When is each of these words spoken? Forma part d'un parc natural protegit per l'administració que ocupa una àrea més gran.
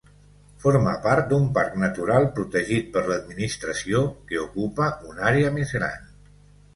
Forma 0.61 0.91
part 1.01 1.27
d'un 1.33 1.43
parc 1.57 1.75
natural 1.83 2.25
protegit 2.39 2.89
per 2.95 3.03
l'administració 3.09 4.01
que 4.31 4.39
ocupa 4.45 4.89
una 5.11 5.27
àrea 5.33 5.53
més 5.59 5.75
gran. 5.79 6.09